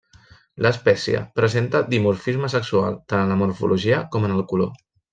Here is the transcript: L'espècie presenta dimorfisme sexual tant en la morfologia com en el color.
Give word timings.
L'espècie 0.65 1.19
presenta 1.41 1.81
dimorfisme 1.93 2.51
sexual 2.57 2.99
tant 3.13 3.25
en 3.27 3.35
la 3.35 3.41
morfologia 3.45 4.05
com 4.17 4.31
en 4.31 4.39
el 4.41 4.47
color. 4.55 4.77